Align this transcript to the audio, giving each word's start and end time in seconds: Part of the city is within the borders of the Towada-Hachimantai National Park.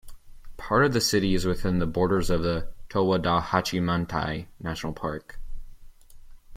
Part 0.57 0.83
of 0.83 0.93
the 0.93 0.99
city 0.99 1.35
is 1.35 1.45
within 1.45 1.77
the 1.77 1.85
borders 1.85 2.31
of 2.31 2.41
the 2.41 2.67
Towada-Hachimantai 2.89 4.47
National 4.59 4.93
Park. 4.93 5.39